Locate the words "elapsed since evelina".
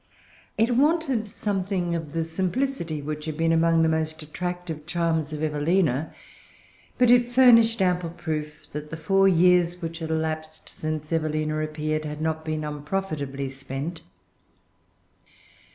10.09-11.59